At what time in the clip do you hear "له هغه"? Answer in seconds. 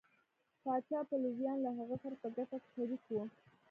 1.65-1.95